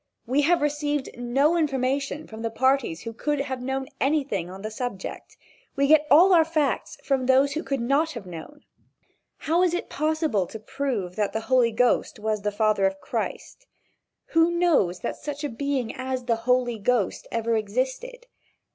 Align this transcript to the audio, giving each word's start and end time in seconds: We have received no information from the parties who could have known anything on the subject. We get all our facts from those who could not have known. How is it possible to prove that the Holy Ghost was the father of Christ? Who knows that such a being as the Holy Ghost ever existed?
We 0.25 0.41
have 0.41 0.63
received 0.63 1.09
no 1.15 1.55
information 1.55 2.25
from 2.25 2.41
the 2.41 2.49
parties 2.49 3.01
who 3.01 3.13
could 3.13 3.41
have 3.41 3.61
known 3.61 3.85
anything 3.99 4.49
on 4.49 4.63
the 4.63 4.71
subject. 4.71 5.37
We 5.75 5.85
get 5.85 6.07
all 6.09 6.33
our 6.33 6.43
facts 6.43 6.97
from 7.03 7.27
those 7.27 7.51
who 7.53 7.61
could 7.61 7.79
not 7.81 8.13
have 8.13 8.25
known. 8.25 8.65
How 9.37 9.61
is 9.61 9.75
it 9.75 9.91
possible 9.91 10.47
to 10.47 10.57
prove 10.59 11.15
that 11.17 11.33
the 11.33 11.41
Holy 11.41 11.71
Ghost 11.71 12.17
was 12.17 12.41
the 12.41 12.51
father 12.51 12.87
of 12.87 12.99
Christ? 12.99 13.67
Who 14.29 14.49
knows 14.49 15.01
that 15.01 15.17
such 15.17 15.43
a 15.43 15.49
being 15.49 15.93
as 15.95 16.23
the 16.23 16.35
Holy 16.49 16.79
Ghost 16.79 17.27
ever 17.31 17.55
existed? 17.55 18.25